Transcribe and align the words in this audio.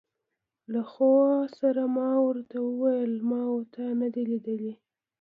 له 0.71 0.81
خو 0.91 1.11
سره 1.59 1.81
ما 1.97 2.09
ور 2.25 2.37
ته 2.51 2.57
وویل: 2.67 3.13
ما 3.29 3.41
او 3.51 3.59
تا 3.73 3.85
نه 3.99 4.07
دي 4.13 4.23
لیدلي. 4.31 4.73